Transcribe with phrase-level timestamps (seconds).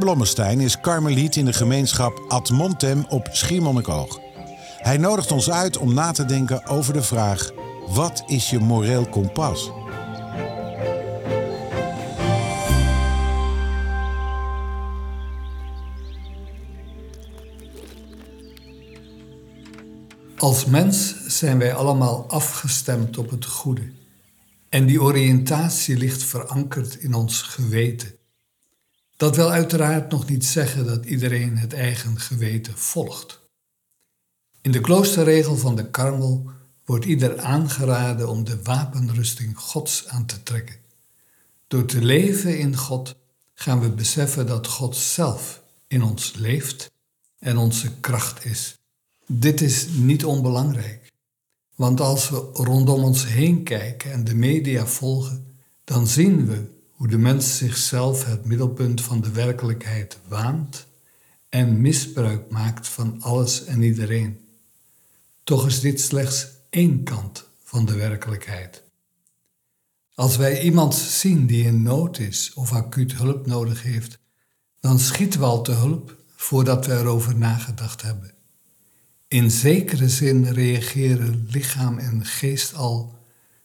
[0.00, 4.18] Blommestein is karmeliet in de gemeenschap Ad Montem op Schiermonnikoog.
[4.76, 7.50] Hij nodigt ons uit om na te denken over de vraag:
[7.86, 9.70] wat is je moreel kompas?
[20.36, 23.92] Als mens zijn wij allemaal afgestemd op het goede.
[24.68, 28.19] En die oriëntatie ligt verankerd in ons geweten.
[29.20, 33.40] Dat wil uiteraard nog niet zeggen dat iedereen het eigen geweten volgt.
[34.60, 36.50] In de kloosterregel van de Karmel
[36.84, 40.76] wordt ieder aangeraden om de wapenrusting Gods aan te trekken.
[41.66, 43.16] Door te leven in God
[43.54, 46.90] gaan we beseffen dat God zelf in ons leeft
[47.38, 48.78] en onze kracht is.
[49.26, 51.12] Dit is niet onbelangrijk,
[51.74, 57.08] want als we rondom ons heen kijken en de media volgen, dan zien we hoe
[57.08, 60.86] de mens zichzelf het middelpunt van de werkelijkheid waant
[61.48, 64.40] en misbruik maakt van alles en iedereen.
[65.44, 68.82] Toch is dit slechts één kant van de werkelijkheid.
[70.14, 74.18] Als wij iemand zien die in nood is of acuut hulp nodig heeft,
[74.80, 78.34] dan schieten we al te hulp voordat we erover nagedacht hebben.
[79.28, 83.14] In zekere zin reageren lichaam en geest al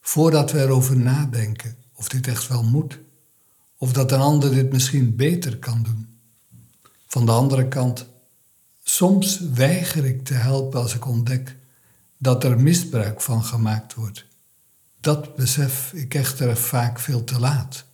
[0.00, 3.00] voordat we erover nadenken of dit echt wel moet,
[3.82, 6.08] of dat een ander dit misschien beter kan doen.
[7.06, 8.06] Van de andere kant,
[8.82, 11.56] soms weiger ik te helpen als ik ontdek
[12.18, 14.24] dat er misbruik van gemaakt wordt.
[15.00, 17.84] Dat besef ik echter vaak veel te laat,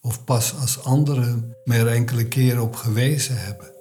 [0.00, 3.72] of pas als anderen me er enkele keren op gewezen hebben.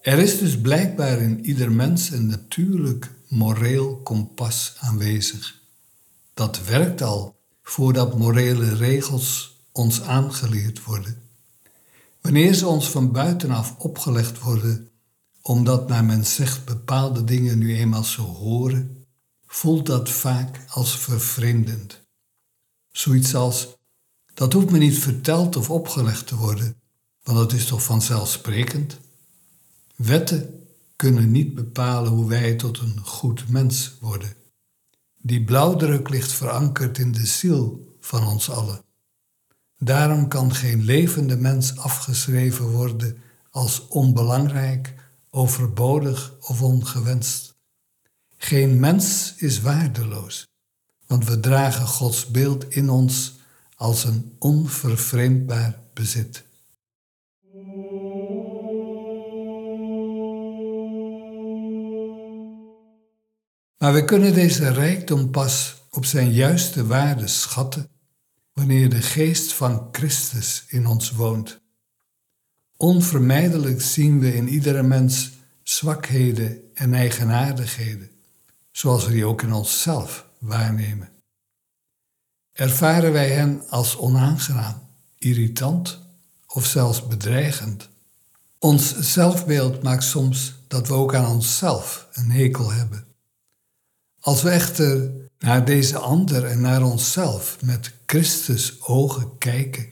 [0.00, 5.62] Er is dus blijkbaar in ieder mens een natuurlijk moreel kompas aanwezig.
[6.34, 11.22] Dat werkt al voordat morele regels ons aangeleerd worden.
[12.20, 14.88] Wanneer ze ons van buitenaf opgelegd worden,
[15.42, 19.06] omdat naar men zegt bepaalde dingen nu eenmaal zo horen,
[19.46, 22.00] voelt dat vaak als vervreemdend.
[22.90, 23.68] Zoiets als,
[24.34, 26.80] dat hoeft me niet verteld of opgelegd te worden,
[27.22, 28.98] want dat is toch vanzelfsprekend?
[29.96, 34.43] Wetten kunnen niet bepalen hoe wij tot een goed mens worden.
[35.26, 38.84] Die blauwdruk ligt verankerd in de ziel van ons allen.
[39.78, 44.94] Daarom kan geen levende mens afgeschreven worden als onbelangrijk,
[45.30, 47.54] overbodig of ongewenst.
[48.36, 50.46] Geen mens is waardeloos,
[51.06, 53.34] want we dragen Gods beeld in ons
[53.74, 56.44] als een onvervreemdbaar bezit.
[63.84, 67.88] Maar we kunnen deze rijkdom pas op zijn juiste waarde schatten
[68.52, 71.60] wanneer de geest van Christus in ons woont.
[72.76, 75.30] Onvermijdelijk zien we in iedere mens
[75.62, 78.10] zwakheden en eigenaardigheden,
[78.70, 81.10] zoals we die ook in onszelf waarnemen.
[82.52, 85.98] Ervaren wij hen als onaangenaam, irritant
[86.46, 87.88] of zelfs bedreigend?
[88.58, 93.12] Ons zelfbeeld maakt soms dat we ook aan onszelf een hekel hebben.
[94.24, 99.88] Als we echter naar deze ander en naar onszelf met Christus ogen kijken,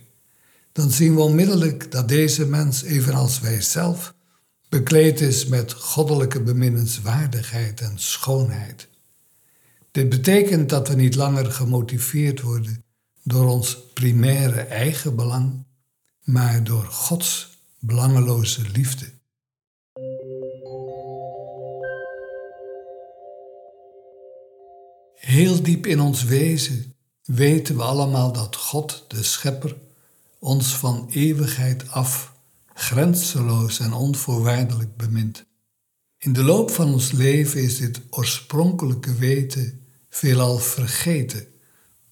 [0.73, 4.15] dan zien we onmiddellijk dat deze mens, evenals wij zelf,
[4.69, 8.89] bekleed is met goddelijke beminnenswaardigheid en schoonheid.
[9.91, 12.85] Dit betekent dat we niet langer gemotiveerd worden
[13.23, 15.65] door ons primaire eigen belang,
[16.23, 19.07] maar door Gods belangeloze liefde.
[25.23, 29.77] Heel diep in ons wezen weten we allemaal dat God, de Schepper,
[30.39, 32.33] ons van eeuwigheid af
[32.75, 35.45] grenzeloos en onvoorwaardelijk bemint.
[36.19, 41.47] In de loop van ons leven is dit oorspronkelijke weten veelal vergeten,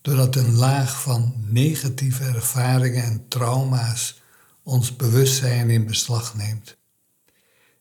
[0.00, 4.20] doordat een laag van negatieve ervaringen en trauma's
[4.62, 6.76] ons bewustzijn in beslag neemt.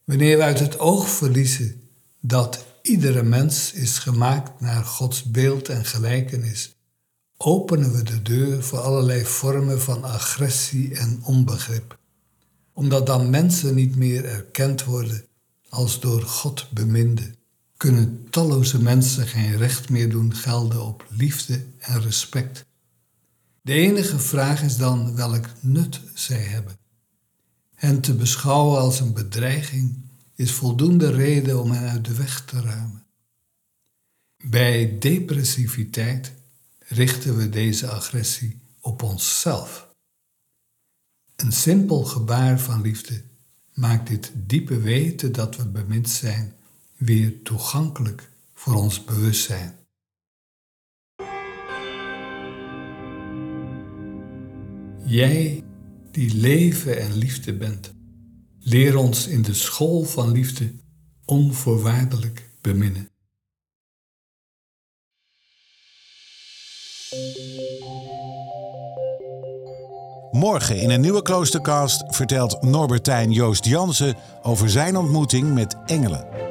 [0.04, 1.82] Wanneer we uit het oog verliezen
[2.20, 6.76] dat iedere mens is gemaakt naar Gods beeld en gelijkenis,
[7.38, 11.98] openen we de deur voor allerlei vormen van agressie en onbegrip.
[12.74, 15.26] Omdat dan mensen niet meer erkend worden
[15.70, 17.36] als door God beminde,
[17.78, 22.66] kunnen talloze mensen geen recht meer doen gelden op liefde en respect.
[23.62, 26.78] De enige vraag is dan welk nut zij hebben.
[27.76, 30.09] Hen te beschouwen als een bedreiging
[30.40, 33.06] is voldoende reden om hen uit de weg te ruimen.
[34.44, 36.34] Bij depressiviteit
[36.80, 39.90] richten we deze agressie op onszelf.
[41.36, 43.24] Een simpel gebaar van liefde
[43.74, 46.54] maakt dit diepe weten dat we bemind zijn
[46.98, 49.76] weer toegankelijk voor ons bewustzijn.
[55.06, 55.64] Jij
[56.12, 57.94] die leven en liefde bent,
[58.70, 60.72] leer ons in de school van liefde
[61.26, 63.10] onvoorwaardelijk beminnen.
[70.32, 76.49] Morgen in een nieuwe Kloostercast vertelt Norbertijn Joost Jansen over zijn ontmoeting met engelen.